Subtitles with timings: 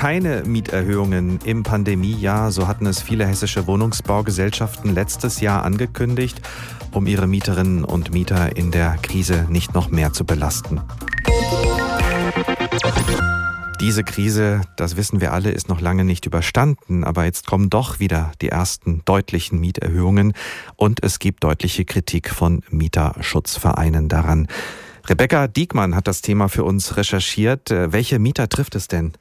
[0.00, 6.40] keine Mieterhöhungen im Pandemiejahr, so hatten es viele hessische Wohnungsbaugesellschaften letztes Jahr angekündigt,
[6.92, 10.80] um ihre Mieterinnen und Mieter in der Krise nicht noch mehr zu belasten.
[13.82, 18.00] Diese Krise, das wissen wir alle, ist noch lange nicht überstanden, aber jetzt kommen doch
[18.00, 20.32] wieder die ersten deutlichen Mieterhöhungen
[20.76, 24.48] und es gibt deutliche Kritik von Mieterschutzvereinen daran.
[25.06, 27.70] Rebecca Diekmann hat das Thema für uns recherchiert.
[27.70, 29.12] Äh, welche Mieter trifft es denn?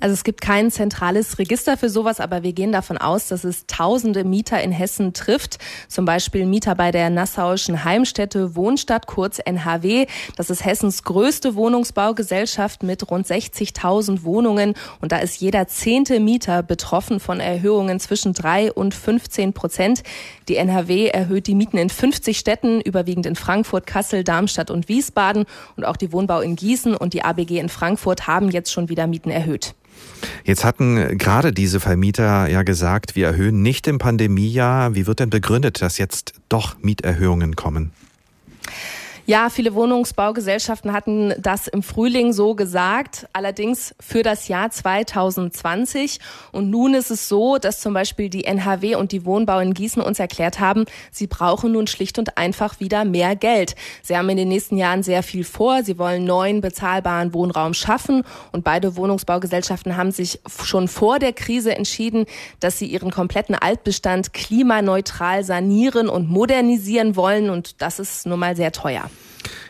[0.00, 3.66] Also es gibt kein zentrales Register für sowas, aber wir gehen davon aus, dass es
[3.66, 5.58] tausende Mieter in Hessen trifft.
[5.88, 10.06] Zum Beispiel Mieter bei der Nassauischen Heimstätte Wohnstadt, kurz NHW.
[10.36, 14.74] Das ist Hessens größte Wohnungsbaugesellschaft mit rund 60.000 Wohnungen.
[15.00, 20.02] Und da ist jeder zehnte Mieter betroffen von Erhöhungen zwischen drei und 15 Prozent.
[20.48, 25.44] Die NHW erhöht die Mieten in 50 Städten, überwiegend in Frankfurt, Kassel, Darmstadt und Wiesbaden.
[25.76, 29.06] Und auch die Wohnbau in Gießen und die ABG in Frankfurt haben jetzt schon wieder
[29.06, 29.45] Mieten erhöht.
[30.44, 34.94] Jetzt hatten gerade diese Vermieter ja gesagt, wir erhöhen nicht im Pandemiejahr.
[34.94, 37.92] Wie wird denn begründet, dass jetzt doch Mieterhöhungen kommen?
[39.28, 46.20] Ja, viele Wohnungsbaugesellschaften hatten das im Frühling so gesagt, allerdings für das Jahr 2020.
[46.52, 50.00] Und nun ist es so, dass zum Beispiel die NHW und die Wohnbau in Gießen
[50.00, 53.74] uns erklärt haben, sie brauchen nun schlicht und einfach wieder mehr Geld.
[54.00, 55.82] Sie haben in den nächsten Jahren sehr viel vor.
[55.82, 58.22] Sie wollen neuen bezahlbaren Wohnraum schaffen.
[58.52, 62.26] Und beide Wohnungsbaugesellschaften haben sich schon vor der Krise entschieden,
[62.60, 67.50] dass sie ihren kompletten Altbestand klimaneutral sanieren und modernisieren wollen.
[67.50, 69.10] Und das ist nun mal sehr teuer.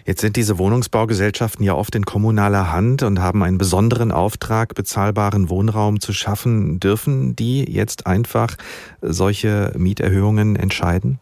[0.07, 5.51] Jetzt sind diese Wohnungsbaugesellschaften ja oft in kommunaler Hand und haben einen besonderen Auftrag, bezahlbaren
[5.51, 6.79] Wohnraum zu schaffen.
[6.79, 8.57] Dürfen die jetzt einfach
[9.03, 11.19] solche Mieterhöhungen entscheiden?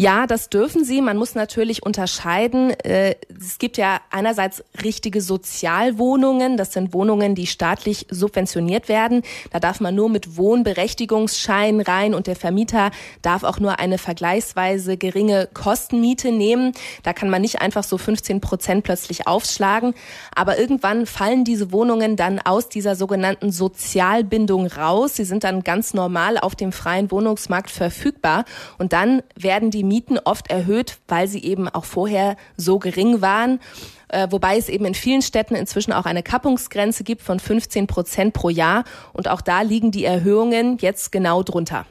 [0.00, 1.00] Ja, das dürfen sie.
[1.02, 2.70] Man muss natürlich unterscheiden.
[2.70, 6.56] Äh, es gibt ja einerseits richtige Sozialwohnungen.
[6.56, 9.22] Das sind Wohnungen, die staatlich subventioniert werden.
[9.50, 14.96] Da darf man nur mit Wohnberechtigungsschein rein und der Vermieter darf auch nur eine vergleichsweise
[14.96, 16.74] geringe Kostenmiete nehmen.
[17.02, 19.94] Da kann man nicht einfach so 15 Prozent plötzlich aufschlagen.
[20.32, 25.16] Aber irgendwann fallen diese Wohnungen dann aus dieser sogenannten Sozialbindung raus.
[25.16, 28.44] Sie sind dann ganz normal auf dem freien Wohnungsmarkt verfügbar.
[28.78, 33.60] Und dann werden die Mieten oft erhöht, weil sie eben auch vorher so gering waren.
[34.08, 38.32] Äh, wobei es eben in vielen Städten inzwischen auch eine Kappungsgrenze gibt von 15 Prozent
[38.32, 38.84] pro Jahr.
[39.12, 41.86] Und auch da liegen die Erhöhungen jetzt genau drunter.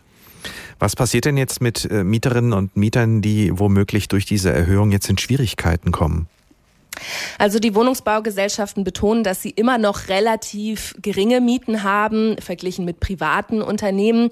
[0.80, 5.10] Was passiert denn jetzt mit äh, Mieterinnen und Mietern, die womöglich durch diese Erhöhung jetzt
[5.10, 6.28] in Schwierigkeiten kommen?
[7.38, 13.62] Also die Wohnungsbaugesellschaften betonen, dass sie immer noch relativ geringe Mieten haben, verglichen mit privaten
[13.62, 14.30] Unternehmen.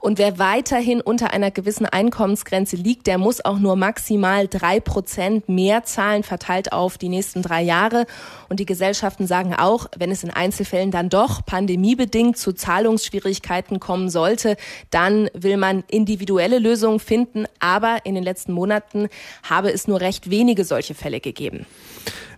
[0.00, 5.46] Und wer weiterhin unter einer gewissen Einkommensgrenze liegt, der muss auch nur maximal drei Prozent
[5.50, 8.06] mehr zahlen, verteilt auf die nächsten drei Jahre.
[8.48, 14.08] Und die Gesellschaften sagen auch, wenn es in Einzelfällen dann doch pandemiebedingt zu Zahlungsschwierigkeiten kommen
[14.08, 14.56] sollte,
[14.88, 17.44] dann will man individuelle Lösungen finden.
[17.58, 19.08] Aber in den letzten Monaten
[19.42, 21.66] habe es nur recht wenige solche Fälle gegeben.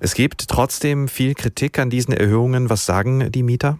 [0.00, 2.70] Es gibt trotzdem viel Kritik an diesen Erhöhungen.
[2.70, 3.78] Was sagen die Mieter?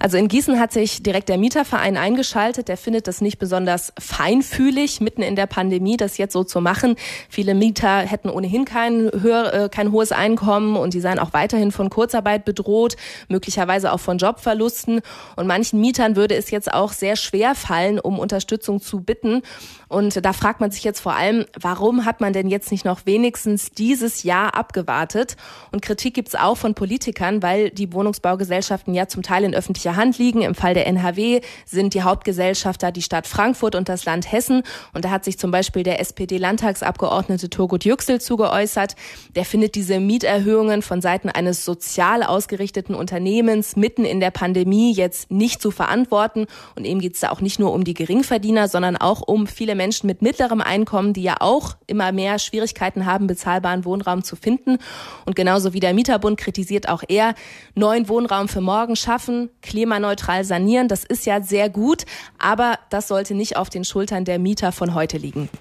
[0.00, 2.68] Also in Gießen hat sich direkt der Mieterverein eingeschaltet.
[2.68, 6.96] Der findet das nicht besonders feinfühlig, mitten in der Pandemie das jetzt so zu machen.
[7.28, 11.72] Viele Mieter hätten ohnehin kein, höher, äh, kein hohes Einkommen und die seien auch weiterhin
[11.72, 12.96] von Kurzarbeit bedroht,
[13.28, 15.00] möglicherweise auch von Jobverlusten.
[15.36, 19.42] Und manchen Mietern würde es jetzt auch sehr schwer fallen, um Unterstützung zu bitten.
[19.88, 23.06] Und da fragt man sich jetzt vor allem, warum hat man denn jetzt nicht noch
[23.06, 25.36] wenigstens dieses Jahr abgewartet?
[25.70, 30.18] Und Kritik gibt's auch von Politikern, weil die Wohnungsbaugesellschaften ja zum Teil in öffentlicher Hand
[30.18, 30.42] liegen.
[30.42, 34.62] Im Fall der NHW sind die Hauptgesellschafter die Stadt Frankfurt und das Land Hessen.
[34.92, 38.96] Und da hat sich zum Beispiel der SPD-Landtagsabgeordnete Turgut Yüksel zugeäußert.
[39.34, 45.30] Der findet diese Mieterhöhungen von Seiten eines sozial ausgerichteten Unternehmens mitten in der Pandemie jetzt
[45.30, 46.46] nicht zu verantworten.
[46.74, 50.06] Und eben geht's da auch nicht nur um die Geringverdiener, sondern auch um viele Menschen
[50.06, 54.78] mit mittlerem Einkommen, die ja auch immer mehr Schwierigkeiten haben, bezahlbaren Wohnraum zu finden.
[55.24, 57.34] Und genauso wie der Mieterbund kritisiert auch er,
[57.74, 58.96] neuen Wohnraum für morgen
[59.26, 60.88] schaffen, klimaneutral sanieren.
[60.88, 62.04] Das ist ja sehr gut,
[62.38, 65.48] aber das sollte nicht auf den Schultern der Mieter von heute liegen.